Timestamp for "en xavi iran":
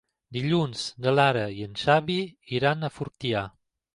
1.67-2.83